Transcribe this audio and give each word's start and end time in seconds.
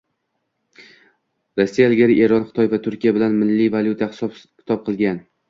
Rossiya 1.61 1.89
ilgari 1.91 2.15
Eron, 2.29 2.47
Xitoy 2.49 2.71
va 2.73 2.81
Turkiya 2.89 3.15
bilan 3.19 3.37
milliy 3.43 3.71
valyutada 3.77 4.11
hisob 4.17 4.35
-kitob 4.41 4.85
qilgan 4.91 5.25